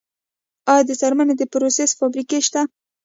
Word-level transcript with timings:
آیا 0.71 0.83
د 0.87 0.91
څرمنې 1.01 1.35
د 1.37 1.43
پروسس 1.51 1.89
فابریکې 1.99 2.39
شته؟ 2.47 2.61